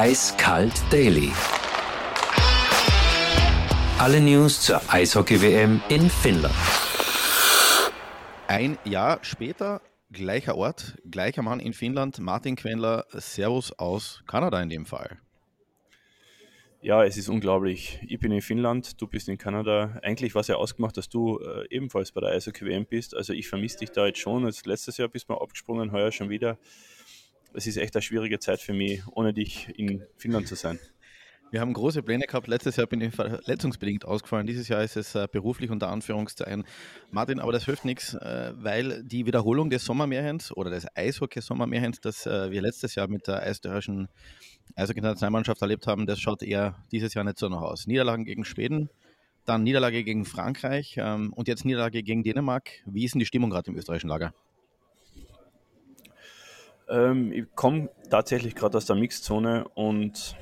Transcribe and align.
Eiskalt 0.00 0.80
Daily. 0.92 1.32
Alle 3.98 4.20
News 4.20 4.60
zur 4.60 4.80
Eishockey-WM 4.88 5.80
in 5.88 6.08
Finnland. 6.08 6.54
Ein 8.46 8.78
Jahr 8.84 9.18
später, 9.22 9.82
gleicher 10.12 10.56
Ort, 10.56 10.98
gleicher 11.10 11.42
Mann 11.42 11.58
in 11.58 11.72
Finnland, 11.72 12.20
Martin 12.20 12.54
Quendler, 12.54 13.06
Servus 13.10 13.72
aus 13.76 14.22
Kanada 14.28 14.62
in 14.62 14.68
dem 14.68 14.86
Fall. 14.86 15.18
Ja, 16.80 17.02
es 17.02 17.16
ist 17.16 17.28
unglaublich. 17.28 17.98
Ich 18.06 18.20
bin 18.20 18.30
in 18.30 18.40
Finnland, 18.40 19.02
du 19.02 19.08
bist 19.08 19.28
in 19.28 19.36
Kanada. 19.36 19.98
Eigentlich 20.04 20.32
war 20.36 20.42
es 20.42 20.46
ja 20.46 20.54
ausgemacht, 20.54 20.96
dass 20.96 21.08
du 21.08 21.40
äh, 21.40 21.66
ebenfalls 21.70 22.12
bei 22.12 22.20
der 22.20 22.30
Eishockey-WM 22.30 22.86
bist. 22.86 23.16
Also 23.16 23.32
ich 23.32 23.48
vermisse 23.48 23.78
dich 23.78 23.90
da 23.90 24.06
jetzt 24.06 24.20
schon. 24.20 24.46
Jetzt 24.46 24.64
letztes 24.64 24.96
Jahr 24.96 25.08
bist 25.08 25.28
du 25.28 25.32
mal 25.32 25.42
abgesprungen, 25.42 25.90
heuer 25.90 26.12
schon 26.12 26.30
wieder. 26.30 26.56
Es 27.58 27.66
ist 27.66 27.76
echt 27.76 27.96
eine 27.96 28.02
schwierige 28.02 28.38
Zeit 28.38 28.60
für 28.60 28.72
mich, 28.72 29.02
ohne 29.08 29.34
dich 29.34 29.68
in 29.76 30.04
Finnland 30.16 30.46
zu 30.46 30.54
sein. 30.54 30.78
Wir 31.50 31.60
haben 31.60 31.72
große 31.72 32.04
Pläne 32.04 32.24
gehabt. 32.26 32.46
Letztes 32.46 32.76
Jahr 32.76 32.86
bin 32.86 33.00
ich 33.00 33.12
verletzungsbedingt 33.12 34.04
ausgefallen. 34.04 34.46
Dieses 34.46 34.68
Jahr 34.68 34.84
ist 34.84 34.96
es 34.96 35.16
äh, 35.16 35.26
beruflich 35.28 35.68
unter 35.68 35.88
Anführungszeichen. 35.88 36.62
Martin, 37.10 37.40
aber 37.40 37.50
das 37.50 37.64
hilft 37.64 37.84
nichts, 37.84 38.14
äh, 38.14 38.52
weil 38.54 39.02
die 39.02 39.26
Wiederholung 39.26 39.70
des 39.70 39.84
Sommermärchens 39.84 40.56
oder 40.56 40.70
des 40.70 40.86
Eishockey-Sommermärchens, 40.94 42.00
das 42.00 42.26
äh, 42.26 42.52
wir 42.52 42.62
letztes 42.62 42.94
Jahr 42.94 43.08
mit 43.08 43.26
der 43.26 43.42
eisdeutschen 43.42 44.06
Eishockey-Nationalmannschaft 44.76 45.60
erlebt 45.60 45.88
haben, 45.88 46.06
das 46.06 46.20
schaut 46.20 46.44
eher 46.44 46.76
dieses 46.92 47.12
Jahr 47.14 47.24
nicht 47.24 47.38
so 47.38 47.48
noch 47.48 47.62
aus. 47.62 47.88
Niederlagen 47.88 48.24
gegen 48.24 48.44
Schweden, 48.44 48.88
dann 49.46 49.64
Niederlage 49.64 50.04
gegen 50.04 50.26
Frankreich 50.26 50.94
ähm, 50.96 51.32
und 51.32 51.48
jetzt 51.48 51.64
Niederlage 51.64 52.04
gegen 52.04 52.22
Dänemark. 52.22 52.70
Wie 52.86 53.04
ist 53.04 53.14
denn 53.14 53.18
die 53.18 53.26
Stimmung 53.26 53.50
gerade 53.50 53.68
im 53.72 53.76
österreichischen 53.76 54.10
Lager? 54.10 54.32
Ähm, 56.88 57.32
ich 57.32 57.46
komme 57.54 57.90
tatsächlich 58.10 58.54
gerade 58.54 58.76
aus 58.76 58.86
der 58.86 58.96
Mixzone 58.96 59.68
und 59.74 60.36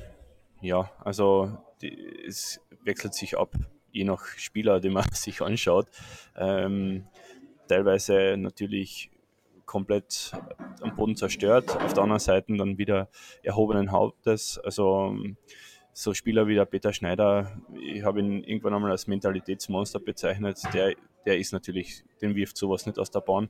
ja, 0.60 0.90
also 1.04 1.56
die, 1.82 2.24
es 2.26 2.60
wechselt 2.84 3.14
sich 3.14 3.36
ab, 3.36 3.54
je 3.90 4.04
nach 4.04 4.24
Spieler, 4.36 4.80
den 4.80 4.92
man 4.92 5.04
sich 5.12 5.42
anschaut. 5.42 5.88
Ähm, 6.36 7.06
teilweise 7.68 8.36
natürlich 8.36 9.10
komplett 9.64 10.32
am 10.80 10.94
Boden 10.94 11.16
zerstört, 11.16 11.76
auf 11.76 11.92
der 11.92 12.04
anderen 12.04 12.20
Seite 12.20 12.56
dann 12.56 12.78
wieder 12.78 13.08
erhobenen 13.42 13.90
Hauptes. 13.90 14.58
Also 14.58 15.16
so 15.98 16.12
Spieler 16.12 16.46
wie 16.46 16.54
der 16.54 16.66
Peter 16.66 16.92
Schneider, 16.92 17.58
ich 17.80 18.04
habe 18.04 18.20
ihn 18.20 18.44
irgendwann 18.44 18.74
einmal 18.74 18.90
als 18.90 19.06
Mentalitätsmonster 19.06 19.98
bezeichnet, 19.98 20.60
der, 20.74 20.94
der 21.24 21.38
ist 21.38 21.52
natürlich, 21.52 22.04
den 22.20 22.34
wirft 22.36 22.58
sowas 22.58 22.84
nicht 22.84 22.98
aus 22.98 23.10
der 23.10 23.20
Bahn. 23.20 23.48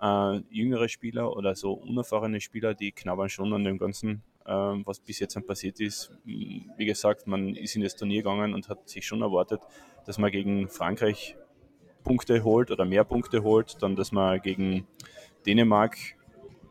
Äh, 0.00 0.40
jüngere 0.48 0.88
Spieler 0.88 1.36
oder 1.36 1.54
so 1.54 1.74
unerfahrene 1.74 2.40
Spieler, 2.40 2.72
die 2.72 2.92
knabbern 2.92 3.28
schon 3.28 3.52
an 3.52 3.62
dem 3.62 3.76
Ganzen, 3.76 4.22
äh, 4.46 4.52
was 4.52 5.00
bis 5.00 5.18
jetzt 5.18 5.38
passiert 5.46 5.78
ist. 5.78 6.12
Wie 6.24 6.86
gesagt, 6.86 7.26
man 7.26 7.54
ist 7.54 7.76
in 7.76 7.82
das 7.82 7.94
Turnier 7.94 8.22
gegangen 8.22 8.54
und 8.54 8.70
hat 8.70 8.88
sich 8.88 9.06
schon 9.06 9.20
erwartet, 9.20 9.60
dass 10.06 10.16
man 10.16 10.30
gegen 10.30 10.70
Frankreich 10.70 11.36
Punkte 12.02 12.42
holt 12.42 12.70
oder 12.70 12.86
mehr 12.86 13.04
Punkte 13.04 13.42
holt, 13.42 13.82
dann 13.82 13.96
dass 13.96 14.12
man 14.12 14.40
gegen 14.40 14.86
Dänemark 15.44 15.98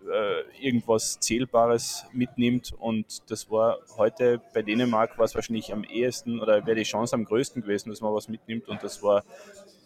äh, 0.05 0.43
irgendwas 0.59 1.19
Zählbares 1.19 2.05
mitnimmt. 2.13 2.73
Und 2.73 3.29
das 3.29 3.49
war 3.49 3.79
heute 3.97 4.41
bei 4.53 4.61
Dänemark 4.61 5.17
war 5.17 5.25
es 5.25 5.35
wahrscheinlich 5.35 5.73
am 5.73 5.83
ehesten 5.83 6.39
oder 6.39 6.65
wäre 6.65 6.75
die 6.75 6.83
Chance 6.83 7.15
am 7.15 7.25
größten 7.25 7.61
gewesen, 7.61 7.89
dass 7.89 8.01
man 8.01 8.13
was 8.13 8.27
mitnimmt. 8.27 8.67
Und 8.67 8.83
das 8.83 9.01
war 9.03 9.23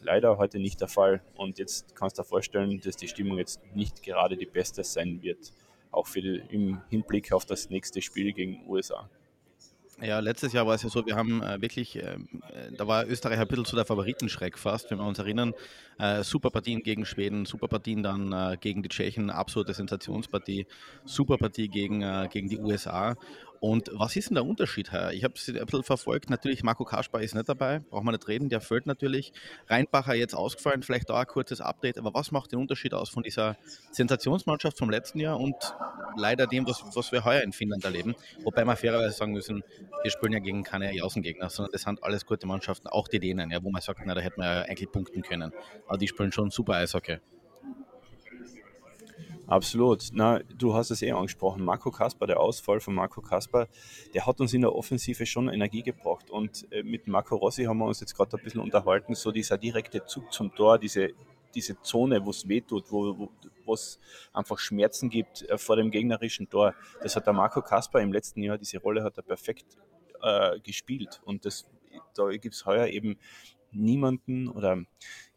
leider 0.02 0.38
heute 0.38 0.59
nicht 0.59 0.81
der 0.81 0.88
Fall. 0.88 1.22
Und 1.36 1.59
jetzt 1.59 1.95
kannst 1.95 2.17
du 2.17 2.22
dir 2.22 2.28
vorstellen, 2.28 2.80
dass 2.81 2.95
die 2.95 3.08
Stimmung 3.08 3.38
jetzt 3.38 3.61
nicht 3.76 4.03
gerade 4.03 4.38
die 4.38 4.45
beste 4.45 4.84
sein 4.84 5.22
wird, 5.22 5.52
auch 5.92 6.08
für 6.08 6.22
die, 6.22 6.42
im 6.50 6.81
Hinblick 6.89 7.31
auf 7.31 7.45
das 7.45 7.70
nächste 7.70 8.02
Spiel 8.02 8.33
gegen 8.33 8.64
USA. 8.67 9.09
Ja, 10.02 10.19
letztes 10.19 10.53
Jahr 10.53 10.66
war 10.66 10.75
es 10.75 10.83
ja 10.83 10.89
so, 10.89 11.05
wir 11.05 11.16
haben 11.16 11.44
äh, 11.44 11.61
wirklich, 11.61 11.97
äh, 11.97 12.17
da 12.78 12.88
war 12.88 13.05
Österreich 13.05 13.38
ein 13.38 13.47
bisschen 13.47 13.65
zu 13.65 13.76
der 13.76 13.86
Favoritenschreck 13.86 14.58
fast, 14.58 14.89
wenn 14.89 14.98
wir 14.98 15.05
uns 15.05 15.20
erinnern. 15.20 15.54
Äh, 15.98 16.23
super 16.23 16.49
Partien 16.52 16.82
gegen 16.83 17.05
Schweden, 17.05 17.45
super 17.45 17.67
Partien 17.67 18.02
dann 18.02 18.32
äh, 18.32 18.58
gegen 18.61 18.82
die 18.82 18.87
Tschechen, 18.87 19.30
absolute 19.30 19.73
Sensationspartie, 19.73 20.67
super 21.04 21.37
Partie 21.37 21.67
gegen, 21.67 22.02
äh, 22.02 22.30
gegen 22.32 22.48
die 22.48 22.58
USA. 22.58 23.17
Und 23.59 23.92
was 23.93 24.15
ist 24.15 24.30
denn 24.30 24.36
der 24.36 24.45
Unterschied, 24.45 24.92
Herr? 24.92 25.11
Ich 25.11 25.23
habe 25.23 25.33
es 25.36 25.47
ein 25.47 25.53
bisschen 25.53 25.83
verfolgt. 25.83 26.30
Natürlich, 26.30 26.64
Marco 26.64 26.86
Kaspar 26.86 27.21
ist 27.21 27.36
nicht 27.36 27.49
dabei, 27.49 27.80
braucht 27.80 28.03
man 28.03 28.14
nicht 28.14 28.27
reden, 28.27 28.49
der 28.49 28.61
fällt 28.61 28.86
natürlich. 28.86 29.33
Reinbacher 29.67 30.14
jetzt 30.14 30.33
ausgefallen, 30.33 30.81
vielleicht 30.81 31.09
da 31.09 31.20
ein 31.20 31.27
kurzes 31.27 31.59
Update. 31.59 31.98
Aber 31.98 32.14
was 32.14 32.31
macht 32.31 32.52
den 32.52 32.59
Unterschied 32.59 32.93
aus 32.93 33.09
von 33.09 33.23
dieser 33.23 33.58
Sensationsmannschaft 33.92 34.77
vom 34.77 34.89
letzten 34.89 35.19
Jahr 35.19 35.39
und 35.39 35.55
leider 36.15 36.48
dem, 36.48 36.65
was, 36.67 36.83
was 36.95 37.11
wir 37.11 37.25
heuer 37.25 37.42
in 37.42 37.52
Finnland 37.52 37.83
erleben? 37.83 38.15
Wobei 38.43 38.64
wir 38.64 38.75
fairerweise 38.77 39.15
sagen 39.15 39.33
müssen, 39.33 39.64
wir 40.03 40.11
spielen 40.11 40.33
ja 40.33 40.39
gegen 40.39 40.64
keine 40.64 41.03
Außengegner, 41.03 41.49
sondern 41.49 41.71
das 41.73 41.81
sind 41.81 42.02
alles 42.03 42.25
gute 42.25 42.48
Mannschaften, 42.48 42.87
auch 42.87 43.08
die 43.08 43.19
Dänen, 43.19 43.52
ja, 43.52 43.61
wo 43.64 43.71
man 43.71 43.81
sagt, 43.81 43.99
na, 44.05 44.14
da 44.14 44.21
hätten 44.21 44.42
wir 44.42 44.45
ja 44.45 44.61
eigentlich 44.61 44.92
punkten 44.92 45.21
können. 45.21 45.52
Aber 45.87 45.98
die 45.98 46.08
spielen 46.08 46.31
schon 46.31 46.49
super 46.49 46.75
Eishockey. 46.75 47.17
Absolut. 49.49 50.10
Na, 50.14 50.39
du 50.58 50.76
hast 50.76 50.92
es 50.92 51.02
eh 51.02 51.11
angesprochen. 51.11 51.65
Marco 51.65 51.89
Kasper, 51.89 52.27
der 52.27 52.39
Ausfall 52.39 52.80
von 52.80 52.93
Marco 52.93 53.20
Kasper, 53.20 53.67
der 54.14 54.27
hat 54.27 54.39
uns 54.39 54.54
in 54.54 54.61
der 54.61 54.76
Offensive 54.76 55.26
schon 55.26 55.49
Energie 55.49 55.82
gebracht. 55.82 56.30
Und 56.30 56.71
äh, 56.71 56.83
mit 56.83 57.08
Marco 57.08 57.36
Rossi 57.36 57.64
haben 57.64 57.80
wir 57.80 57.86
uns 57.86 57.99
jetzt 57.99 58.15
gerade 58.15 58.37
ein 58.37 58.43
bisschen 58.43 58.61
unterhalten, 58.61 59.15
so 59.15 59.32
dieser 59.32 59.58
direkte 59.58 60.05
Zug 60.05 60.32
zum 60.32 60.54
Tor, 60.54 60.77
diese, 60.77 61.10
diese 61.55 61.82
Zone, 61.82 62.23
wo 62.23 62.30
es 62.30 62.48
wehtut, 62.48 62.92
wo 62.92 63.73
es 63.73 63.99
einfach 64.33 64.60
Schmerzen 64.60 65.10
gibt 65.10 65.42
äh, 65.49 65.58
vor 65.58 65.77
dem 65.77 65.89
gegnerischen 65.89 66.48
Tor. 66.48 66.76
Das 67.02 67.16
hat 67.16 67.26
der 67.26 67.33
Marco 67.33 67.64
Kasper 67.64 68.02
im 68.02 68.14
letzten 68.14 68.43
Jahr, 68.43 68.60
diese 68.60 68.77
Rolle 68.77 69.04
hat 69.04 69.17
er 69.17 69.23
perfekt 69.23 69.66
äh, 70.21 70.60
gespielt. 70.60 71.21
Und 71.26 71.45
das, 71.45 71.66
da 72.14 72.30
gibt 72.30 72.54
es 72.54 72.67
heuer 72.67 72.86
eben 72.86 73.17
niemanden 73.71 74.48
oder 74.48 74.83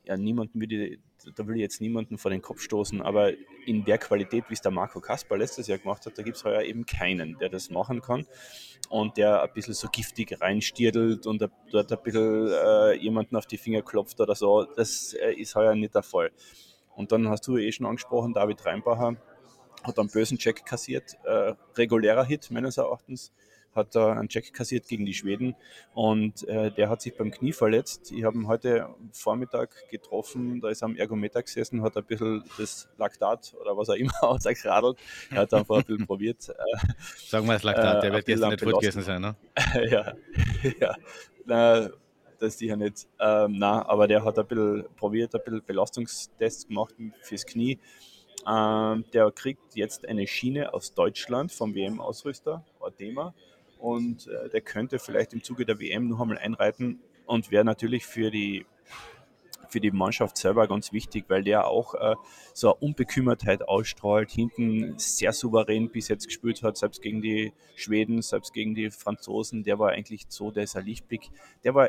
ja, 0.04 0.18
niemanden 0.18 0.60
würde 0.60 0.98
da 1.34 1.46
will 1.46 1.56
ich 1.56 1.62
jetzt 1.62 1.80
niemanden 1.80 2.18
vor 2.18 2.30
den 2.30 2.42
Kopf 2.42 2.60
stoßen, 2.60 3.02
aber 3.02 3.32
in 3.66 3.84
der 3.84 3.98
Qualität, 3.98 4.44
wie 4.48 4.54
es 4.54 4.60
der 4.60 4.70
Marco 4.70 5.00
Kasper 5.00 5.36
letztes 5.36 5.66
Jahr 5.66 5.78
gemacht 5.78 6.04
hat, 6.06 6.18
da 6.18 6.22
gibt 6.22 6.36
es 6.36 6.44
heuer 6.44 6.62
eben 6.62 6.86
keinen, 6.86 7.38
der 7.38 7.48
das 7.48 7.70
machen 7.70 8.00
kann 8.00 8.26
und 8.88 9.16
der 9.16 9.42
ein 9.42 9.52
bisschen 9.52 9.74
so 9.74 9.88
giftig 9.88 10.40
reinstierdelt 10.40 11.26
und 11.26 11.48
dort 11.70 11.92
ein 11.92 12.02
bisschen 12.02 12.48
äh, 12.52 12.92
jemanden 12.94 13.36
auf 13.36 13.46
die 13.46 13.58
Finger 13.58 13.82
klopft 13.82 14.20
oder 14.20 14.34
so. 14.34 14.64
Das 14.64 15.14
äh, 15.14 15.32
ist 15.32 15.54
heuer 15.54 15.74
nicht 15.74 15.94
der 15.94 16.02
Fall. 16.02 16.30
Und 16.94 17.12
dann 17.12 17.28
hast 17.28 17.46
du 17.46 17.56
eh 17.56 17.72
schon 17.72 17.86
angesprochen, 17.86 18.34
David 18.34 18.64
Reinbacher 18.66 19.16
hat 19.82 19.98
einen 19.98 20.10
bösen 20.10 20.38
Check 20.38 20.64
kassiert, 20.64 21.16
äh, 21.24 21.54
regulärer 21.76 22.24
Hit 22.24 22.50
meines 22.50 22.76
Erachtens 22.76 23.32
hat 23.74 23.94
da 23.94 24.12
einen 24.12 24.28
Check 24.28 24.52
kassiert 24.52 24.86
gegen 24.86 25.06
die 25.06 25.14
Schweden 25.14 25.56
und 25.94 26.46
äh, 26.48 26.70
der 26.70 26.90
hat 26.90 27.02
sich 27.02 27.16
beim 27.16 27.30
Knie 27.30 27.52
verletzt. 27.52 28.12
Ich 28.12 28.24
habe 28.24 28.36
ihn 28.36 28.46
heute 28.46 28.88
Vormittag 29.12 29.88
getroffen, 29.90 30.60
da 30.60 30.68
ist 30.68 30.82
er 30.82 30.86
am 30.86 30.96
Ergometer 30.96 31.42
gesessen, 31.42 31.82
hat 31.82 31.96
ein 31.96 32.04
bisschen 32.04 32.44
das 32.58 32.88
Laktat 32.98 33.54
oder 33.60 33.76
was 33.76 33.88
auch 33.88 33.94
immer 33.94 34.12
ausgeradelt. 34.22 34.98
Er 35.30 35.42
hat 35.42 35.54
einfach 35.54 35.76
ein 35.76 35.84
bisschen 35.84 36.06
probiert. 36.06 36.48
Äh, 36.48 36.92
Sagen 37.16 37.46
wir 37.46 37.54
das 37.54 37.62
Laktat, 37.62 38.02
der 38.02 38.10
äh, 38.10 38.14
wird 38.14 38.26
gestern 38.26 38.50
nicht 38.50 38.64
gut 38.64 38.80
gewesen 38.80 39.02
sein, 39.02 39.22
ne? 39.22 39.36
ja, 39.90 40.14
ja. 40.78 40.94
Na, 41.46 41.88
das 42.38 42.58
sicher 42.58 42.76
nicht. 42.76 43.08
Ähm, 43.20 43.54
na, 43.58 43.88
aber 43.88 44.06
der 44.06 44.24
hat 44.24 44.38
ein 44.38 44.46
bisschen 44.46 44.84
probiert, 44.96 45.34
ein 45.34 45.40
bisschen 45.44 45.64
Belastungstests 45.64 46.68
gemacht 46.68 46.94
fürs 47.22 47.46
Knie. 47.46 47.78
Ähm, 48.46 49.04
der 49.12 49.30
kriegt 49.30 49.76
jetzt 49.76 50.06
eine 50.06 50.26
Schiene 50.26 50.74
aus 50.74 50.94
Deutschland 50.94 51.52
vom 51.52 51.74
WM-Ausrüster, 51.74 52.64
Ordema 52.80 53.34
und 53.82 54.28
äh, 54.28 54.48
der 54.48 54.60
könnte 54.60 55.00
vielleicht 55.00 55.32
im 55.32 55.42
Zuge 55.42 55.66
der 55.66 55.80
WM 55.80 56.08
noch 56.08 56.20
einmal 56.20 56.38
einreiten 56.38 57.00
und 57.26 57.50
wäre 57.50 57.64
natürlich 57.64 58.06
für 58.06 58.30
die 58.30 58.64
für 59.68 59.80
die 59.80 59.90
Mannschaft 59.90 60.36
selber 60.36 60.68
ganz 60.68 60.92
wichtig, 60.92 61.24
weil 61.28 61.42
der 61.42 61.66
auch 61.66 61.94
äh, 61.94 62.14
so 62.52 62.68
eine 62.68 62.74
Unbekümmertheit 62.80 63.66
ausstrahlt, 63.66 64.30
hinten 64.30 64.98
sehr 64.98 65.32
souverän 65.32 65.88
bis 65.88 66.08
jetzt 66.08 66.26
gespielt 66.26 66.62
hat, 66.62 66.76
selbst 66.76 67.00
gegen 67.00 67.22
die 67.22 67.54
Schweden, 67.74 68.20
selbst 68.20 68.52
gegen 68.52 68.74
die 68.74 68.90
Franzosen, 68.90 69.62
der 69.62 69.78
war 69.78 69.92
eigentlich 69.92 70.26
so, 70.28 70.50
der 70.50 70.64
ist 70.64 70.76
ein 70.76 70.84
Lichtblick. 70.84 71.30
Der 71.64 71.74
war 71.74 71.88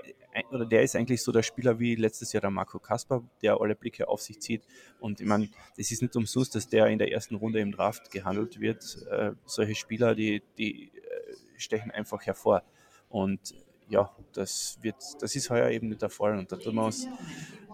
oder 0.51 0.65
der 0.65 0.83
ist 0.83 0.95
eigentlich 0.95 1.21
so 1.21 1.33
der 1.33 1.43
Spieler 1.43 1.77
wie 1.77 1.95
letztes 1.95 2.31
Jahr 2.31 2.39
der 2.39 2.51
Marco 2.51 2.79
Kasper, 2.79 3.21
der 3.41 3.59
alle 3.59 3.75
Blicke 3.75 4.07
auf 4.07 4.21
sich 4.21 4.39
zieht. 4.39 4.61
Und 5.01 5.19
ich 5.19 5.27
meine, 5.27 5.49
es 5.75 5.91
ist 5.91 6.01
nicht 6.01 6.15
umsonst, 6.15 6.55
dass 6.55 6.69
der 6.69 6.87
in 6.87 6.99
der 6.99 7.11
ersten 7.11 7.35
Runde 7.35 7.59
im 7.59 7.73
Draft 7.73 8.11
gehandelt 8.11 8.61
wird. 8.61 9.05
Äh, 9.11 9.33
solche 9.45 9.75
Spieler, 9.75 10.15
die, 10.15 10.41
die 10.57 10.89
stechen 11.57 11.91
einfach 11.91 12.25
hervor. 12.25 12.63
Und 13.09 13.53
ja, 13.87 14.11
das 14.33 14.77
wird, 14.81 14.95
das 15.19 15.35
ist 15.35 15.49
heuer 15.49 15.69
eben 15.69 15.89
nicht 15.89 16.01
der 16.01 16.09
Fall. 16.09 16.37
Und 16.37 16.51
da 16.51 16.57
tun 16.57 16.75
wir 16.75 16.85
uns 16.85 17.07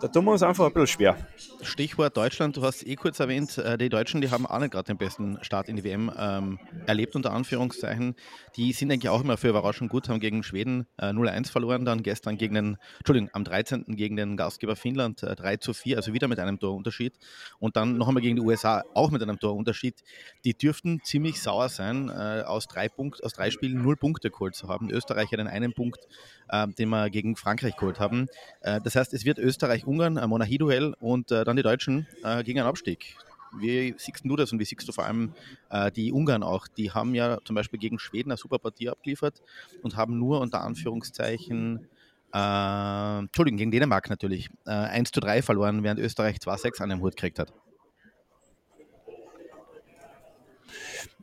da 0.01 0.07
tun 0.07 0.25
wir 0.25 0.31
uns 0.31 0.43
einfach 0.43 0.65
ein 0.65 0.73
bisschen 0.73 0.87
schwer. 0.87 1.17
Stichwort 1.61 2.15
Deutschland, 2.15 2.55
du 2.55 2.63
hast 2.63 2.87
eh 2.87 2.95
kurz 2.95 3.19
erwähnt, 3.19 3.57
äh, 3.57 3.77
die 3.77 3.89
Deutschen, 3.89 4.21
die 4.21 4.31
haben 4.31 4.45
auch 4.45 4.59
nicht 4.59 4.71
gerade 4.71 4.85
den 4.85 4.97
besten 4.97 5.37
Start 5.41 5.67
in 5.67 5.75
die 5.75 5.83
WM 5.83 6.11
ähm, 6.17 6.59
erlebt, 6.85 7.15
unter 7.15 7.33
Anführungszeichen. 7.33 8.15
Die 8.55 8.71
sind 8.71 8.91
eigentlich 8.91 9.09
auch 9.09 9.21
immer 9.21 9.35
für 9.35 9.49
überraschend 9.49 9.89
gut, 9.89 10.07
haben 10.07 10.19
gegen 10.21 10.43
Schweden 10.43 10.87
äh, 10.97 11.07
0-1 11.07 11.51
verloren, 11.51 11.83
dann 11.83 12.01
gestern 12.01 12.37
gegen 12.37 12.55
den, 12.55 12.77
Entschuldigung, 12.99 13.29
am 13.33 13.43
13. 13.43 13.85
gegen 13.89 14.15
den 14.15 14.37
Gastgeber 14.37 14.75
Finnland 14.75 15.21
äh, 15.23 15.35
3 15.35 15.57
zu 15.57 15.73
4, 15.73 15.97
also 15.97 16.13
wieder 16.13 16.27
mit 16.29 16.39
einem 16.39 16.59
Torunterschied. 16.59 17.17
Und 17.59 17.75
dann 17.75 17.97
noch 17.97 18.07
einmal 18.07 18.21
gegen 18.21 18.37
die 18.37 18.41
USA 18.41 18.83
auch 18.93 19.11
mit 19.11 19.21
einem 19.21 19.39
Torunterschied. 19.39 20.01
Die 20.45 20.53
dürften 20.53 21.01
ziemlich 21.03 21.41
sauer 21.41 21.67
sein, 21.67 22.09
äh, 22.09 22.43
aus, 22.45 22.67
drei 22.67 22.87
Punkt, 22.87 23.21
aus 23.23 23.33
drei 23.33 23.51
Spielen 23.51 23.81
null 23.81 23.97
Punkte 23.97 24.31
geholt 24.31 24.55
zu 24.55 24.69
haben. 24.69 24.89
Österreich 24.89 25.31
hat 25.31 25.39
einen 25.39 25.73
Punkt, 25.73 26.07
äh, 26.49 26.67
den 26.67 26.89
wir 26.89 27.09
gegen 27.09 27.35
Frankreich 27.35 27.75
geholt 27.75 27.99
haben. 27.99 28.27
Äh, 28.61 28.79
das 28.81 28.95
heißt, 28.95 29.13
es 29.13 29.25
wird 29.25 29.39
Österreich-Ungarn, 29.89 30.17
ein 30.17 30.29
Monarchieduell 30.29 30.93
und 30.99 31.31
äh, 31.31 31.43
dann 31.43 31.55
die 31.55 31.63
Deutschen 31.63 32.07
äh, 32.23 32.43
gegen 32.43 32.59
einen 32.59 32.67
Abstieg. 32.67 33.15
Wie 33.57 33.95
siehst 33.97 34.21
du 34.23 34.35
das 34.35 34.51
und 34.51 34.59
wie 34.59 34.65
siehst 34.65 34.87
du 34.87 34.91
vor 34.91 35.05
allem 35.05 35.33
äh, 35.71 35.91
die 35.91 36.11
Ungarn 36.11 36.43
auch? 36.43 36.67
Die 36.67 36.91
haben 36.91 37.15
ja 37.15 37.39
zum 37.45 37.55
Beispiel 37.55 37.79
gegen 37.79 37.97
Schweden 37.97 38.29
eine 38.31 38.37
super 38.37 38.59
Partie 38.59 38.89
abgeliefert 38.89 39.41
und 39.81 39.95
haben 39.95 40.19
nur 40.19 40.39
unter 40.39 40.61
Anführungszeichen, 40.61 41.87
äh, 42.31 43.19
Entschuldigung, 43.19 43.57
gegen 43.57 43.71
Dänemark 43.71 44.09
natürlich, 44.09 44.49
äh, 44.67 44.71
1 44.71 45.11
zu 45.11 45.19
3 45.19 45.41
verloren, 45.41 45.83
während 45.83 45.99
Österreich 45.99 46.37
2-6 46.37 46.81
an 46.81 46.89
den 46.89 47.01
Hut 47.01 47.15
gekriegt 47.15 47.39
hat. 47.39 47.51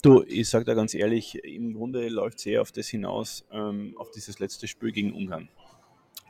Du, 0.03 0.25
ich 0.27 0.49
sage 0.49 0.65
da 0.65 0.75
ganz 0.75 0.95
ehrlich, 0.95 1.37
im 1.45 1.75
Grunde 1.75 2.09
läuft 2.09 2.39
es 2.39 2.47
eher 2.47 2.63
auf 2.63 2.73
das 2.73 2.89
hinaus, 2.89 3.45
ähm, 3.53 3.95
auf 3.99 4.11
dieses 4.11 4.41
letzte 4.41 4.67
Spiel 4.67 4.91
gegen 4.91 5.13
Ungarn 5.13 5.49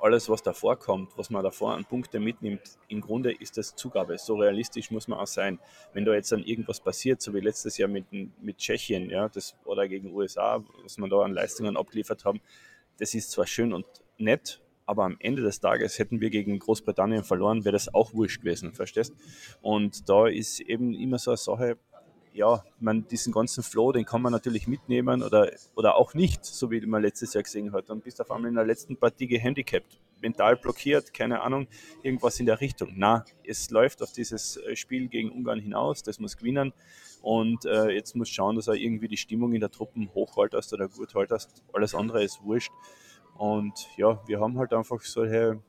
alles, 0.00 0.28
was 0.28 0.42
davor 0.42 0.76
kommt, 0.76 1.16
was 1.16 1.30
man 1.30 1.42
davor 1.42 1.74
an 1.74 1.84
Punkte 1.84 2.20
mitnimmt, 2.20 2.78
im 2.88 3.00
Grunde 3.00 3.32
ist 3.32 3.56
das 3.56 3.74
Zugabe. 3.74 4.18
So 4.18 4.36
realistisch 4.36 4.90
muss 4.90 5.08
man 5.08 5.18
auch 5.18 5.26
sein. 5.26 5.58
Wenn 5.92 6.04
da 6.04 6.14
jetzt 6.14 6.32
dann 6.32 6.42
irgendwas 6.42 6.80
passiert, 6.80 7.22
so 7.22 7.32
wie 7.34 7.40
letztes 7.40 7.78
Jahr 7.78 7.88
mit, 7.88 8.06
mit 8.12 8.58
Tschechien, 8.58 9.10
ja, 9.10 9.28
das, 9.28 9.56
oder 9.64 9.88
gegen 9.88 10.14
USA, 10.14 10.62
was 10.82 10.98
man 10.98 11.10
da 11.10 11.20
an 11.20 11.32
Leistungen 11.32 11.76
abgeliefert 11.76 12.24
haben, 12.24 12.40
das 12.98 13.14
ist 13.14 13.30
zwar 13.30 13.46
schön 13.46 13.72
und 13.72 13.86
nett, 14.18 14.60
aber 14.86 15.04
am 15.04 15.16
Ende 15.18 15.42
des 15.42 15.60
Tages 15.60 15.98
hätten 15.98 16.20
wir 16.20 16.30
gegen 16.30 16.58
Großbritannien 16.58 17.24
verloren, 17.24 17.64
wäre 17.64 17.72
das 17.72 17.92
auch 17.92 18.14
wurscht 18.14 18.40
gewesen, 18.40 18.72
verstehst? 18.72 19.14
Und 19.60 20.08
da 20.08 20.28
ist 20.28 20.60
eben 20.60 20.94
immer 20.94 21.18
so 21.18 21.32
eine 21.32 21.36
Sache, 21.38 21.76
ja, 22.36 22.62
man, 22.78 23.06
diesen 23.08 23.32
ganzen 23.32 23.62
Flow, 23.62 23.92
den 23.92 24.04
kann 24.04 24.22
man 24.22 24.32
natürlich 24.32 24.68
mitnehmen 24.68 25.22
oder, 25.22 25.50
oder 25.74 25.96
auch 25.96 26.14
nicht, 26.14 26.44
so 26.44 26.70
wie 26.70 26.84
man 26.84 27.02
letztes 27.02 27.34
Jahr 27.34 27.42
gesehen 27.42 27.72
hat. 27.72 27.90
Und 27.90 28.04
bist 28.04 28.20
auf 28.20 28.30
einmal 28.30 28.50
in 28.50 28.54
der 28.54 28.64
letzten 28.64 28.96
Partie 28.96 29.26
gehandicapt, 29.26 29.98
mental 30.20 30.56
blockiert, 30.56 31.14
keine 31.14 31.40
Ahnung, 31.40 31.66
irgendwas 32.02 32.38
in 32.38 32.46
der 32.46 32.60
Richtung. 32.60 32.92
Na, 32.96 33.24
es 33.44 33.70
läuft 33.70 34.02
auf 34.02 34.12
dieses 34.12 34.58
äh, 34.58 34.76
Spiel 34.76 35.08
gegen 35.08 35.30
Ungarn 35.30 35.60
hinaus, 35.60 36.02
das 36.02 36.20
muss 36.20 36.36
gewinnen. 36.36 36.72
Und 37.22 37.64
äh, 37.64 37.88
jetzt 37.88 38.14
muss 38.14 38.28
schauen, 38.28 38.56
dass 38.56 38.68
er 38.68 38.74
irgendwie 38.74 39.08
die 39.08 39.16
Stimmung 39.16 39.52
in 39.54 39.60
der 39.60 39.70
Truppe 39.70 40.00
hochhaltest 40.14 40.72
oder 40.74 40.88
gut 40.88 41.14
haltest. 41.14 41.64
Alles 41.72 41.94
andere 41.94 42.22
ist 42.22 42.42
wurscht. 42.44 42.70
Und 43.36 43.88
ja, 43.96 44.20
wir 44.26 44.40
haben 44.40 44.58
halt 44.58 44.72
einfach 44.72 45.00
solche 45.00 45.60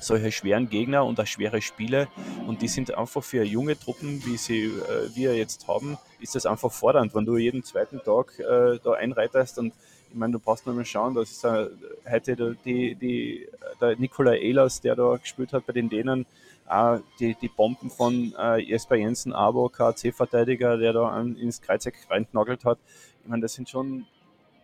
solche 0.00 0.32
schweren 0.32 0.68
Gegner 0.68 1.04
und 1.04 1.20
auch 1.20 1.26
schwere 1.26 1.62
Spiele. 1.62 2.08
Und 2.46 2.62
die 2.62 2.68
sind 2.68 2.92
einfach 2.96 3.22
für 3.22 3.44
junge 3.44 3.78
Truppen, 3.78 4.24
wie 4.26 4.36
sie 4.36 4.64
äh, 4.64 5.14
wir 5.14 5.36
jetzt 5.36 5.68
haben, 5.68 5.98
ist 6.20 6.34
das 6.34 6.46
einfach 6.46 6.72
fordernd, 6.72 7.14
wenn 7.14 7.24
du 7.24 7.36
jeden 7.36 7.62
zweiten 7.62 8.02
Tag 8.02 8.38
äh, 8.38 8.78
da 8.82 8.92
einreitest 8.92 9.58
und 9.58 9.72
ich 10.10 10.16
meine, 10.16 10.32
du 10.32 10.38
brauchst 10.40 10.66
nur 10.66 10.74
mal 10.74 10.84
schauen, 10.84 11.14
das 11.14 11.30
ist 11.30 11.44
äh, 11.44 11.68
heute 12.10 12.56
die, 12.64 12.96
die, 12.96 13.48
der 13.80 13.96
Nikola 13.96 14.34
Ehlers, 14.34 14.80
der 14.80 14.96
da 14.96 15.16
gespielt 15.16 15.52
hat 15.52 15.66
bei 15.66 15.72
den 15.72 15.88
Dänen, 15.88 16.26
auch 16.66 16.98
die, 17.20 17.36
die 17.40 17.48
Bomben 17.48 17.90
von 17.90 18.34
äh, 18.38 18.58
Jesper 18.58 18.96
Jensen, 18.96 19.32
Abo, 19.32 19.68
KC-Verteidiger, 19.68 20.76
der 20.78 20.92
da 20.92 21.08
an, 21.08 21.36
ins 21.36 21.60
Kreuzeck 21.60 21.94
reingenagelt 22.08 22.64
hat. 22.64 22.78
Ich 23.22 23.28
meine, 23.28 23.42
das 23.42 23.54
sind 23.54 23.68
schon 23.68 24.06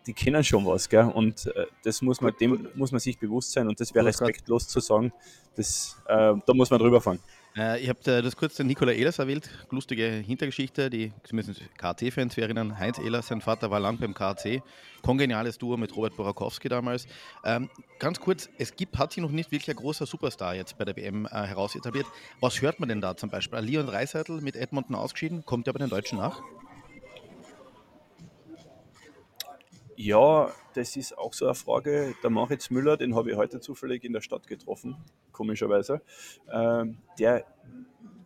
die 0.07 0.13
kennen 0.13 0.43
schon 0.43 0.65
was, 0.65 0.87
gell? 0.89 1.05
Und 1.05 1.47
äh, 1.47 1.65
das 1.83 2.01
muss 2.01 2.21
man, 2.21 2.33
dem 2.39 2.67
muss 2.75 2.91
man 2.91 2.99
sich 2.99 3.19
bewusst 3.19 3.51
sein 3.51 3.67
und 3.67 3.79
das 3.79 3.93
wäre 3.93 4.05
respektlos 4.05 4.67
zu 4.67 4.79
sagen. 4.79 5.11
Das, 5.55 5.97
äh, 6.07 6.33
da 6.45 6.53
muss 6.53 6.69
man 6.69 6.79
drüber 6.79 7.01
fahren. 7.01 7.19
Äh, 7.57 7.81
ich 7.81 7.89
habe 7.89 7.99
das 8.03 8.35
kurz 8.35 8.55
den 8.55 8.67
Nikola 8.67 8.91
Ehlers 8.91 9.19
erwähnt, 9.19 9.49
lustige 9.71 10.05
Hintergeschichte, 10.05 10.89
die 10.89 11.11
zumindest 11.23 11.61
KC-Fans 11.77 12.37
erinnern. 12.37 12.77
Heinz 12.77 12.99
Ehlers, 12.99 13.27
sein 13.27 13.41
Vater 13.41 13.69
war 13.71 13.79
lang 13.79 13.97
beim 13.97 14.13
KC. 14.13 14.61
Kongeniales 15.03 15.57
Duo 15.57 15.77
mit 15.77 15.95
Robert 15.95 16.15
Borakowski 16.15 16.69
damals. 16.69 17.07
Ähm, 17.43 17.69
ganz 17.99 18.19
kurz, 18.19 18.49
es 18.57 18.75
gibt, 18.75 18.97
hat 18.97 19.13
sich 19.13 19.21
noch 19.21 19.31
nicht 19.31 19.51
wirklich 19.51 19.69
ein 19.69 19.75
großer 19.75 20.05
Superstar 20.05 20.55
jetzt 20.55 20.77
bei 20.77 20.85
der 20.85 20.95
WM 20.95 21.25
äh, 21.25 21.29
heraus 21.29 21.75
etabliert. 21.75 22.07
Was 22.39 22.61
hört 22.61 22.79
man 22.79 22.89
denn 22.89 23.01
da 23.01 23.17
zum 23.17 23.29
Beispiel? 23.29 23.59
Leon 23.59 23.89
Reiseitel 23.89 24.41
mit 24.41 24.55
Edmonton 24.55 24.95
ausgeschieden, 24.95 25.43
kommt 25.45 25.67
ja 25.67 25.73
bei 25.73 25.79
den 25.79 25.89
Deutschen 25.89 26.17
nach? 26.19 26.41
Ja, 29.99 30.53
das 30.75 30.95
ist 30.95 31.17
auch 31.17 31.33
so 31.33 31.45
eine 31.45 31.55
Frage. 31.55 32.13
Der 32.21 32.29
Moritz 32.29 32.69
Müller, 32.69 32.97
den 32.97 33.15
habe 33.15 33.31
ich 33.31 33.35
heute 33.35 33.59
zufällig 33.59 34.03
in 34.03 34.13
der 34.13 34.21
Stadt 34.21 34.45
getroffen, 34.45 34.95
komischerweise. 35.31 36.03
Ähm, 36.53 36.99
der 37.17 37.45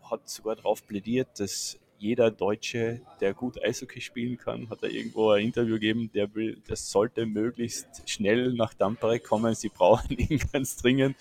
hat 0.03 0.27
sogar 0.27 0.57
darauf 0.57 0.85
plädiert, 0.85 1.39
dass 1.39 1.79
jeder 1.97 2.29
Deutsche, 2.29 2.99
der 3.21 3.33
gut 3.33 3.63
Eishockey 3.63 4.01
spielen 4.01 4.37
kann, 4.37 4.69
hat 4.69 4.83
er 4.83 4.89
irgendwo 4.89 5.29
ein 5.29 5.45
Interview 5.45 5.75
gegeben, 5.75 6.11
der 6.13 6.35
will, 6.35 6.61
das 6.67 6.91
sollte 6.91 7.25
möglichst 7.25 7.87
schnell 8.05 8.51
nach 8.51 8.73
Dampere 8.73 9.21
kommen. 9.21 9.55
Sie 9.55 9.69
brauchen 9.69 10.09
ihn 10.17 10.41
ganz 10.51 10.75
dringend. 10.75 11.15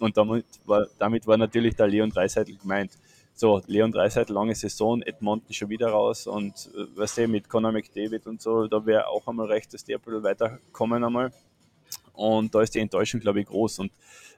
Und 0.00 0.18
damit 0.18 0.44
war, 0.66 0.86
damit 0.98 1.26
war 1.26 1.38
natürlich 1.38 1.76
der 1.76 1.86
Leon 1.86 2.10
Dreiseitel 2.10 2.58
gemeint. 2.58 2.98
So, 3.36 3.60
Leon 3.66 3.90
Dreiseit, 3.90 4.30
lange 4.30 4.54
Saison, 4.54 5.02
Edmonton 5.02 5.52
schon 5.52 5.68
wieder 5.68 5.88
raus 5.88 6.28
und 6.28 6.70
äh, 6.76 6.86
was 6.94 7.16
du, 7.16 7.26
mit 7.26 7.48
Conor 7.48 7.72
McDavid 7.72 8.28
und 8.28 8.40
so, 8.40 8.68
da 8.68 8.86
wäre 8.86 9.08
auch 9.08 9.26
einmal 9.26 9.48
recht, 9.48 9.74
dass 9.74 9.82
die 9.82 9.92
ein 9.92 10.00
bisschen 10.00 10.22
weiterkommen 10.22 11.02
einmal. 11.02 11.32
Und 12.12 12.54
da 12.54 12.62
ist 12.62 12.76
die 12.76 12.78
Enttäuschung, 12.78 13.18
glaube 13.18 13.40
ich, 13.40 13.46
groß. 13.46 13.80
Und 13.80 13.92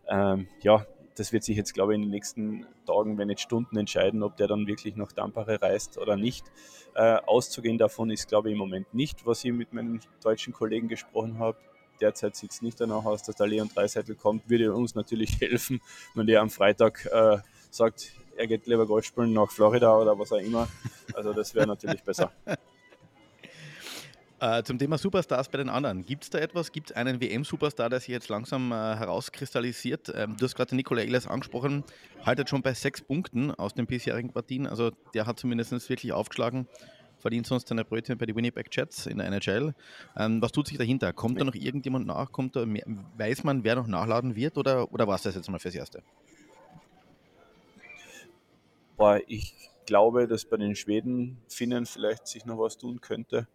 ähm, 0.09 0.49
ja, 0.63 0.87
das 1.15 1.31
wird 1.31 1.45
sich 1.45 1.59
jetzt, 1.59 1.75
glaube 1.75 1.93
ich, 1.93 1.97
in 1.97 2.03
den 2.05 2.11
nächsten 2.11 2.67
Tagen, 2.87 3.19
wenn 3.19 3.29
nicht 3.29 3.41
Stunden 3.41 3.77
entscheiden, 3.77 4.23
ob 4.23 4.39
der 4.39 4.47
dann 4.47 4.67
wirklich 4.67 4.97
nach 4.97 5.13
Dampere 5.13 5.61
reist 5.61 5.99
oder 5.99 6.17
nicht. 6.17 6.47
Äh, 6.95 7.17
auszugehen 7.27 7.77
davon 7.77 8.09
ist, 8.09 8.29
glaube 8.29 8.49
ich, 8.49 8.55
im 8.55 8.59
Moment 8.59 8.95
nicht, 8.95 9.27
was 9.27 9.45
ich 9.45 9.53
mit 9.53 9.75
meinen 9.75 10.01
deutschen 10.23 10.55
Kollegen 10.55 10.89
gesprochen 10.89 11.39
habe. 11.39 11.59
Derzeit 12.01 12.35
sieht 12.35 12.53
es 12.53 12.63
nicht 12.63 12.81
danach 12.81 13.05
aus, 13.05 13.23
dass 13.23 13.37
der 13.37 13.47
Leon 13.47 13.69
Dreiseitel 13.69 14.15
kommt. 14.15 14.49
Würde 14.49 14.73
uns 14.73 14.95
natürlich 14.95 15.39
helfen, 15.43 15.83
wenn 16.15 16.27
der 16.27 16.41
am 16.41 16.49
Freitag 16.49 17.05
äh, 17.13 17.39
sagt, 17.71 18.15
er 18.37 18.47
geht 18.47 18.67
lieber 18.67 18.87
Golf 18.87 19.05
spielen 19.05 19.33
nach 19.33 19.51
Florida 19.51 19.97
oder 19.97 20.19
was 20.19 20.33
auch 20.33 20.39
immer. 20.39 20.69
Also 21.15 21.33
das 21.33 21.55
wäre 21.55 21.67
natürlich 21.67 22.03
besser. 22.03 22.31
Äh, 24.39 24.63
zum 24.65 24.79
Thema 24.79 24.99
Superstars 24.99 25.49
bei 25.49 25.57
den 25.57 25.71
anderen. 25.71 26.05
Gibt 26.05 26.25
es 26.25 26.31
da 26.31 26.39
etwas? 26.39 26.71
Gibt 26.71 26.91
es 26.91 26.97
einen 26.97 27.23
WM-Superstar, 27.23 27.89
der 27.89 28.01
sich 28.01 28.11
jetzt 28.11 28.29
langsam 28.29 28.71
äh, 28.71 28.75
herauskristallisiert? 28.75 30.13
Ähm, 30.15 30.37
du 30.37 30.45
hast 30.45 30.55
gerade 30.55 30.77
Nikola 30.77 31.01
Ehlers 31.01 31.27
angesprochen, 31.27 31.85
haltet 32.23 32.51
schon 32.51 32.61
bei 32.61 32.75
sechs 32.75 33.01
Punkten 33.01 33.51
aus 33.51 33.73
den 33.73 33.87
bisherigen 33.87 34.31
Partien. 34.31 34.67
Also 34.67 34.91
der 35.15 35.25
hat 35.25 35.39
zumindest 35.39 35.89
wirklich 35.89 36.13
aufgeschlagen, 36.13 36.69
verdient 37.19 37.47
sonst 37.47 37.69
seine 37.69 37.87
Brötchen 37.87 38.19
bei 38.19 38.27
den 38.27 38.37
Winnipeg 38.37 38.69
Jets 38.71 39.07
in 39.07 39.17
der 39.17 39.27
NHL. 39.29 39.75
Ähm, 40.19 40.43
was 40.43 40.53
tut 40.53 40.69
sich 40.69 40.77
dahinter? 40.77 41.15
Kommt 41.15 41.41
da 41.41 41.45
noch 41.45 41.55
irgendjemand 41.55 42.07
nach? 42.07 42.31
Kommt 42.31 42.57
da 42.57 42.67
mehr, 42.67 42.85
weiß 43.17 43.43
man, 43.43 43.65
wer 43.65 43.77
noch 43.77 43.87
nachladen 43.87 44.37
wird 44.37 44.59
oder, 44.59 44.93
oder 44.93 45.09
war 45.09 45.15
es 45.15 45.23
das 45.23 45.35
jetzt 45.35 45.49
mal 45.49 45.59
fürs 45.59 45.75
Erste? 45.75 46.03
Boah, 48.97 49.21
ich 49.27 49.55
glaube, 49.85 50.27
dass 50.27 50.47
bei 50.47 50.57
den 50.57 50.75
Schweden, 50.75 51.37
Finnen 51.49 51.85
vielleicht 51.85 52.27
sich 52.27 52.47
noch 52.47 52.59
was 52.59 52.79
tun 52.79 53.03
könnte. 53.03 53.47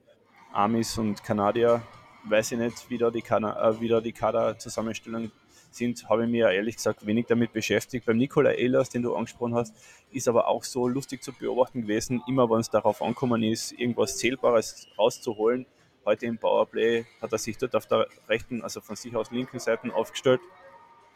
Amis 0.53 0.99
und 0.99 1.23
Kanadier, 1.23 1.81
weiß 2.25 2.51
ich 2.51 2.59
nicht, 2.59 2.89
wie 2.91 2.99
da 2.99 3.09
die, 3.09 3.23
Kana 3.23 3.69
äh, 3.69 3.81
wie 3.81 3.87
da 3.87 4.01
die 4.01 4.11
Kaderzusammenstellung 4.11 5.31
sind, 5.71 6.07
habe 6.07 6.25
ich 6.25 6.29
mir 6.29 6.51
ehrlich 6.51 6.75
gesagt 6.75 7.07
wenig 7.07 7.25
damit 7.25 7.53
beschäftigt. 7.53 8.05
Beim 8.05 8.17
Nikola 8.17 8.51
Ehlers, 8.51 8.89
den 8.89 9.01
du 9.01 9.15
angesprochen 9.15 9.55
hast, 9.55 9.73
ist 10.11 10.27
aber 10.27 10.47
auch 10.47 10.63
so 10.63 10.87
lustig 10.87 11.23
zu 11.23 11.33
beobachten 11.33 11.81
gewesen, 11.81 12.21
immer 12.27 12.47
wenn 12.47 12.59
es 12.59 12.69
darauf 12.69 13.01
ankommen 13.01 13.41
ist, 13.41 13.71
irgendwas 13.71 14.17
Zählbares 14.17 14.89
rauszuholen. 14.95 15.65
Heute 16.05 16.27
im 16.27 16.37
Powerplay 16.37 17.05
hat 17.19 17.31
er 17.31 17.39
sich 17.39 17.57
dort 17.57 17.75
auf 17.75 17.87
der 17.87 18.07
rechten, 18.29 18.61
also 18.61 18.79
von 18.79 18.95
sich 18.95 19.15
aus 19.15 19.31
linken 19.31 19.57
Seite 19.57 19.91
aufgestellt 19.91 20.41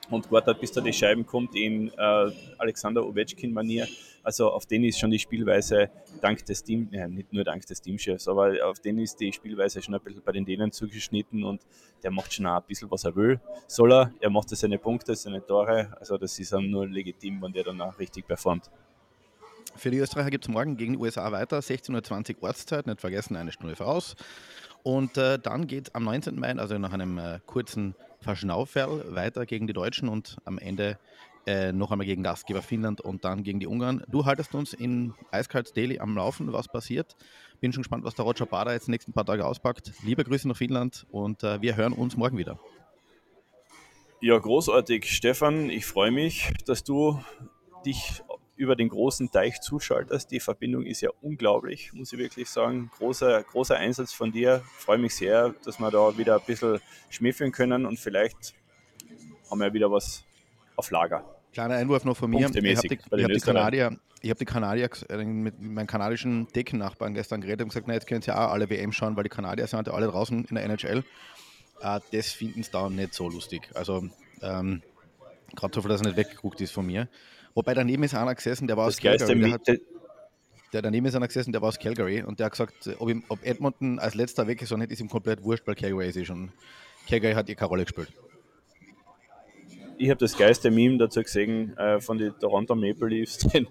und 0.09 0.31
wartet, 0.31 0.59
bis 0.59 0.71
da 0.71 0.81
die 0.81 0.93
Scheiben 0.93 1.25
kommt 1.25 1.55
in 1.55 1.89
äh, 1.89 2.31
Alexander 2.57 3.05
Ovechkin-Manier. 3.05 3.87
Also 4.23 4.51
auf 4.51 4.65
den 4.65 4.83
ist 4.83 4.99
schon 4.99 5.11
die 5.11 5.19
Spielweise 5.19 5.89
dank 6.21 6.43
des 6.45 6.63
Teams, 6.63 6.87
ja, 6.91 7.07
nicht 7.07 7.31
nur 7.31 7.43
dank 7.43 7.65
des 7.65 7.81
Teamchefs, 7.81 8.27
aber 8.27 8.55
auf 8.65 8.79
den 8.79 8.97
ist 8.97 9.19
die 9.19 9.31
Spielweise 9.31 9.81
schon 9.81 9.93
ein 9.93 10.01
bisschen 10.01 10.23
bei 10.23 10.31
den 10.31 10.45
Dänen 10.45 10.71
zugeschnitten 10.71 11.43
und 11.43 11.61
der 12.01 12.11
macht 12.11 12.33
schon 12.33 12.47
auch 12.47 12.57
ein 12.57 12.63
bisschen, 12.67 12.89
was 12.89 13.03
er 13.03 13.15
will. 13.15 13.39
Soll 13.67 13.93
er, 13.93 14.11
er 14.19 14.29
macht 14.29 14.49
seine 14.49 14.79
Punkte, 14.79 15.15
seine 15.15 15.45
Tore, 15.45 15.95
also 15.99 16.17
das 16.17 16.39
ist 16.39 16.51
dann 16.51 16.69
nur 16.69 16.87
legitim, 16.87 17.41
wenn 17.41 17.53
der 17.53 17.63
danach 17.63 17.99
richtig 17.99 18.27
performt. 18.27 18.71
Für 19.75 19.91
die 19.91 19.97
Österreicher 19.97 20.29
gibt 20.29 20.45
es 20.45 20.49
morgen 20.49 20.77
gegen 20.77 20.93
die 20.93 20.99
USA 20.99 21.31
weiter, 21.31 21.59
16.20 21.59 22.37
Uhr 22.37 22.43
Ortszeit, 22.43 22.87
nicht 22.87 23.01
vergessen, 23.01 23.35
eine 23.35 23.51
Stunde 23.51 23.75
voraus. 23.75 24.15
Und 24.83 25.17
äh, 25.17 25.37
dann 25.37 25.67
geht 25.67 25.93
am 25.95 26.03
19. 26.05 26.39
Mai, 26.39 26.55
also 26.55 26.77
nach 26.77 26.93
einem 26.93 27.17
äh, 27.17 27.39
kurzen 27.45 27.95
Verschnauferl, 28.25 29.13
weiter 29.13 29.45
gegen 29.45 29.67
die 29.67 29.73
Deutschen 29.73 30.09
und 30.09 30.37
am 30.45 30.57
Ende 30.57 30.97
äh, 31.45 31.71
noch 31.71 31.91
einmal 31.91 32.07
gegen 32.07 32.23
Gastgeber 32.23 32.63
Finnland 32.63 32.99
und 32.99 33.23
dann 33.23 33.43
gegen 33.43 33.59
die 33.59 33.67
Ungarn. 33.67 34.03
Du 34.07 34.25
haltest 34.25 34.55
uns 34.55 34.73
in 34.73 35.13
Eiskalt 35.29 35.77
Daily 35.77 35.99
am 35.99 36.15
Laufen, 36.15 36.51
was 36.51 36.67
passiert. 36.67 37.15
Bin 37.61 37.71
schon 37.71 37.83
gespannt, 37.83 38.03
was 38.03 38.15
der 38.15 38.25
Roger 38.25 38.47
Bader 38.47 38.73
jetzt 38.73 38.87
die 38.87 38.91
nächsten 38.91 39.13
paar 39.13 39.27
Tage 39.27 39.45
auspackt. 39.45 39.91
Liebe 40.03 40.23
Grüße 40.23 40.47
nach 40.47 40.57
Finnland 40.57 41.05
und 41.11 41.43
äh, 41.43 41.61
wir 41.61 41.77
hören 41.77 41.93
uns 41.93 42.17
morgen 42.17 42.35
wieder. 42.39 42.59
Ja, 44.21 44.39
großartig. 44.39 45.05
Stefan, 45.05 45.69
ich 45.69 45.85
freue 45.85 46.09
mich, 46.09 46.51
dass 46.65 46.83
du 46.83 47.19
dich 47.85 48.23
über 48.55 48.75
den 48.75 48.89
großen 48.89 49.31
Teich 49.31 49.61
zuschaltest. 49.61 50.31
Die 50.31 50.39
Verbindung 50.39 50.85
ist 50.85 51.01
ja 51.01 51.09
unglaublich, 51.21 51.91
muss 51.93 52.13
ich 52.13 52.19
wirklich 52.19 52.49
sagen. 52.49 52.89
Großer, 52.97 53.43
großer 53.43 53.75
Einsatz 53.75 54.13
von 54.13 54.31
dir. 54.31 54.63
Ich 54.77 54.83
freue 54.83 54.97
mich 54.97 55.15
sehr, 55.15 55.53
dass 55.65 55.79
wir 55.79 55.91
da 55.91 56.17
wieder 56.17 56.35
ein 56.35 56.45
bisschen 56.45 56.79
schmäfeln 57.09 57.51
können 57.51 57.85
und 57.85 57.99
vielleicht 57.99 58.53
haben 59.49 59.59
wir 59.59 59.73
wieder 59.73 59.91
was 59.91 60.23
auf 60.75 60.89
Lager. 60.91 61.23
Kleiner 61.53 61.75
Einwurf 61.75 62.05
noch 62.05 62.17
von 62.17 62.29
mir. 62.29 62.39
Ich 62.39 62.45
habe 62.45 62.61
die, 62.61 62.75
hab 62.75 63.31
die, 63.31 63.39
Kanadier, 63.39 63.97
ich 64.21 64.29
hab 64.29 64.37
die 64.37 64.45
Kanadier 64.45 64.89
mit 65.23 65.61
meinen 65.61 65.87
kanadischen 65.87 66.47
Deckennachbarn 66.53 67.13
gestern 67.13 67.41
geredet 67.41 67.61
und 67.61 67.69
gesagt, 67.69 67.87
na, 67.87 67.93
jetzt 67.93 68.07
können 68.07 68.21
sie 68.21 68.31
auch 68.31 68.51
alle 68.51 68.69
WM 68.69 68.91
schauen, 68.91 69.15
weil 69.15 69.23
die 69.23 69.29
Kanadier 69.29 69.67
sind 69.67 69.87
ja 69.87 69.93
alle 69.93 70.07
draußen 70.07 70.45
in 70.45 70.55
der 70.55 70.65
NHL. 70.65 71.03
Äh, 71.81 71.99
das 72.11 72.31
finden 72.31 72.63
sie 72.63 72.71
da 72.71 72.89
nicht 72.89 73.13
so 73.13 73.29
lustig. 73.29 73.69
Also 73.73 74.09
ähm, 74.41 74.81
gerade 75.55 75.81
so 75.81 75.87
dass 75.87 76.01
er 76.01 76.07
nicht 76.07 76.17
weggeguckt 76.17 76.61
ist 76.61 76.71
von 76.71 76.85
mir. 76.85 77.07
Wobei 77.55 77.73
daneben 77.73 78.03
ist 78.03 78.13
einer 78.13 78.35
gesessen, 78.35 78.67
der 78.67 78.77
war 78.77 78.85
das 78.85 78.95
aus 78.95 79.01
Calgary. 79.01 79.39
Der, 79.39 79.51
hat, 79.51 79.67
der, 80.73 80.81
daneben 80.83 81.07
ist 81.07 81.15
einer 81.15 81.27
gesessen, 81.27 81.51
der 81.51 81.61
war 81.61 81.69
aus 81.69 81.79
Calgary 81.79 82.21
und 82.21 82.39
der 82.39 82.45
hat 82.45 82.51
gesagt, 82.51 82.73
ob, 82.99 83.09
ihm, 83.09 83.23
ob 83.29 83.43
Edmonton 83.43 83.97
als 83.97 84.13
letzter 84.13 84.45
weg 84.45 84.61
ist 84.61 84.71
oder 84.71 84.81
nicht, 84.81 84.91
ist 84.91 84.99
ihm 84.99 85.09
komplett 85.09 85.43
wurscht, 85.43 85.65
weil 85.65 85.75
Calgary 85.75 86.09
ist 86.09 86.17
eh 86.17 86.25
schon. 86.25 86.51
Calgary 87.09 87.33
hat 87.33 87.49
eh 87.49 87.55
keine 87.55 87.69
Rolle 87.69 87.85
gespielt 87.85 88.13
ich 89.97 90.09
habe 90.09 90.19
das 90.19 90.37
geilste 90.37 90.71
Meme 90.71 90.97
dazu 90.97 91.21
gesehen 91.21 91.77
äh, 91.77 91.99
von 91.99 92.17
den 92.17 92.37
Toronto 92.39 92.75
Maple 92.75 93.07
Leafs, 93.07 93.37
den, 93.53 93.67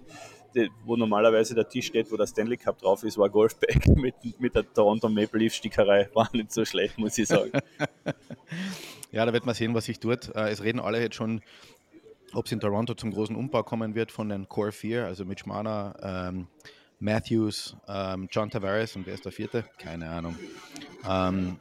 den, 0.53 0.69
wo 0.83 0.95
normalerweise 0.95 1.55
der 1.55 1.67
Tisch 1.67 1.87
steht, 1.87 2.11
wo 2.11 2.17
der 2.17 2.27
Stanley 2.27 2.57
Cup 2.57 2.79
drauf 2.79 3.03
ist, 3.03 3.17
war 3.17 3.29
Golfbag 3.29 3.87
mit, 3.95 4.15
mit 4.39 4.55
der 4.55 4.71
Toronto 4.73 5.09
Maple 5.09 5.39
Leafs 5.39 5.55
Stickerei. 5.55 6.09
War 6.13 6.29
nicht 6.33 6.51
so 6.51 6.65
schlecht, 6.65 6.97
muss 6.97 7.17
ich 7.17 7.27
sagen. 7.27 7.51
ja, 9.11 9.25
da 9.25 9.33
wird 9.33 9.45
man 9.45 9.55
sehen, 9.55 9.73
was 9.73 9.85
sich 9.85 9.99
tut. 9.99 10.33
Äh, 10.35 10.49
es 10.49 10.63
reden 10.63 10.79
alle 10.79 11.01
jetzt 11.01 11.15
schon, 11.15 11.41
ob 12.35 12.45
es 12.45 12.51
in 12.51 12.59
Toronto 12.59 12.93
zum 12.93 13.11
großen 13.11 13.35
Umbau 13.35 13.63
kommen 13.63 13.95
wird 13.95 14.11
von 14.11 14.29
den 14.29 14.47
Core 14.47 14.71
4, 14.71 15.05
also 15.05 15.25
Mitch 15.25 15.47
Marner, 15.47 15.95
ähm, 16.01 16.47
Matthews, 16.99 17.75
ähm, 17.87 18.27
John 18.31 18.49
Tavares 18.49 18.95
und 18.95 19.05
wer 19.05 19.13
ist 19.13 19.25
der 19.25 19.31
vierte? 19.31 19.65
Keine 19.77 20.09
Ahnung. 20.09 20.35
Ähm, 21.07 21.57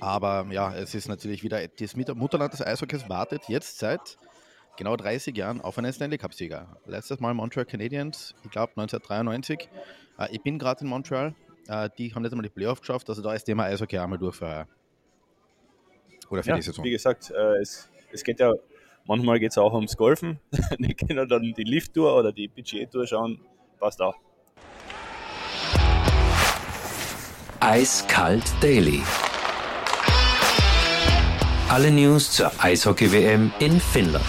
aber 0.00 0.46
ja, 0.50 0.74
es 0.74 0.94
ist 0.94 1.08
natürlich 1.08 1.42
wieder, 1.42 1.66
das 1.66 1.96
Mutterland 1.96 2.52
des 2.52 2.62
Eishockeys 2.62 3.08
wartet 3.08 3.42
jetzt 3.48 3.78
seit 3.78 4.18
genau 4.76 4.96
30 4.96 5.36
Jahren 5.36 5.60
auf 5.60 5.78
einen 5.78 5.92
Stanley 5.92 6.18
Cup-Sieger. 6.18 6.76
Letztes 6.86 7.20
Mal 7.20 7.34
Montreal 7.34 7.66
Canadiens, 7.66 8.34
ich 8.44 8.50
glaube 8.50 8.72
1993. 8.76 9.68
Äh, 10.18 10.28
ich 10.32 10.42
bin 10.42 10.58
gerade 10.58 10.82
in 10.82 10.88
Montreal. 10.88 11.34
Äh, 11.68 11.90
die 11.98 12.14
haben 12.14 12.24
jetzt 12.24 12.32
einmal 12.32 12.44
die 12.44 12.54
Playoffs 12.54 12.80
geschafft, 12.80 13.08
also 13.08 13.22
da 13.22 13.34
ist 13.34 13.44
Thema 13.44 13.64
Eishockey 13.64 13.98
einmal 13.98 14.18
durch 14.18 14.36
für, 14.36 14.66
oder 16.28 16.42
für 16.42 16.50
ja, 16.50 16.56
die 16.56 16.62
Saison. 16.62 16.84
Wie 16.84 16.90
gesagt, 16.90 17.30
äh, 17.30 17.60
es, 17.60 17.88
es 18.12 18.22
geht 18.22 18.40
ja, 18.40 18.52
manchmal 19.06 19.38
geht 19.38 19.50
es 19.50 19.58
auch 19.58 19.72
ums 19.72 19.96
Golfen. 19.96 20.40
die 20.78 20.94
können 20.94 21.28
dann 21.28 21.54
die 21.56 21.64
Lift-Tour 21.64 22.16
oder 22.16 22.32
die 22.32 22.48
PGA-Tour 22.48 23.06
schauen, 23.06 23.40
passt 23.78 24.00
auch. 24.00 24.14
Eiskalt 27.60 28.44
Daily. 28.60 29.02
Alle 31.68 31.90
News 31.90 32.30
zur 32.30 32.52
Eishockey-WM 32.62 33.52
in 33.58 33.80
Finnland. 33.80 34.24